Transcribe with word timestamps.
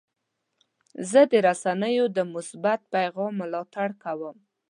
زه 1.09 1.21
د 1.31 1.33
رسنیو 1.47 2.05
د 2.15 2.17
مثبت 2.33 2.79
پیغام 2.93 3.31
ملاتړ 3.41 3.87
کوم. 4.03 4.37